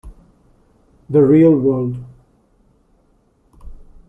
[1.11, 2.03] The Real World.